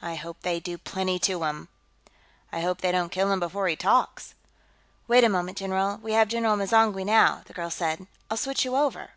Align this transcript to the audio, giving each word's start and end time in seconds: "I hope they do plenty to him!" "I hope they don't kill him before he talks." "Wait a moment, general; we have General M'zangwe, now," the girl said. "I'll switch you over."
"I 0.00 0.14
hope 0.14 0.42
they 0.42 0.60
do 0.60 0.78
plenty 0.78 1.18
to 1.18 1.42
him!" 1.42 1.66
"I 2.52 2.60
hope 2.60 2.80
they 2.82 2.92
don't 2.92 3.10
kill 3.10 3.32
him 3.32 3.40
before 3.40 3.66
he 3.66 3.74
talks." 3.74 4.34
"Wait 5.08 5.24
a 5.24 5.28
moment, 5.28 5.58
general; 5.58 5.96
we 5.96 6.12
have 6.12 6.28
General 6.28 6.56
M'zangwe, 6.56 7.04
now," 7.04 7.42
the 7.46 7.52
girl 7.52 7.68
said. 7.68 8.06
"I'll 8.30 8.36
switch 8.36 8.64
you 8.64 8.76
over." 8.76 9.10